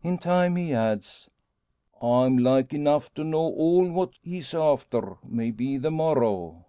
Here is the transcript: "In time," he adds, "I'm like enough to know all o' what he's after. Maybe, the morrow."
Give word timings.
"In 0.00 0.18
time," 0.18 0.54
he 0.54 0.72
adds, 0.72 1.28
"I'm 2.00 2.38
like 2.38 2.72
enough 2.72 3.12
to 3.14 3.24
know 3.24 3.52
all 3.52 3.84
o' 3.88 3.92
what 3.92 4.12
he's 4.22 4.54
after. 4.54 5.16
Maybe, 5.24 5.76
the 5.76 5.90
morrow." 5.90 6.66